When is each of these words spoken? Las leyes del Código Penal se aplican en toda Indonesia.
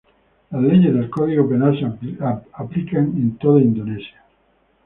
Las 0.49 0.63
leyes 0.63 0.95
del 0.95 1.11
Código 1.11 1.47
Penal 1.47 1.79
se 1.79 1.85
aplican 2.57 3.05
en 3.15 3.37
toda 3.37 3.61
Indonesia. 3.61 4.23